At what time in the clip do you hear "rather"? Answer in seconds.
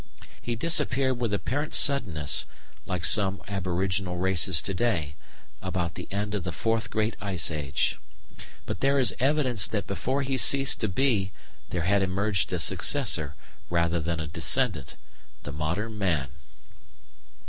13.69-13.99